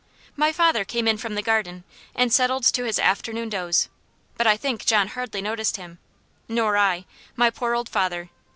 My 0.35 0.51
father 0.51 0.83
came 0.83 1.07
in 1.07 1.19
from 1.19 1.35
the 1.35 1.43
garden, 1.43 1.83
and 2.15 2.33
settled 2.33 2.63
to 2.63 2.85
his 2.85 2.97
afternoon 2.97 3.49
doze; 3.49 3.87
but 4.35 4.47
I 4.47 4.57
think 4.57 4.83
John 4.83 5.09
hardly 5.09 5.43
noticed 5.43 5.77
him 5.77 5.99
nor 6.49 6.75
I. 6.75 7.05
My 7.35 7.51
poor 7.51 7.75
old 7.75 7.87
father! 7.87 8.31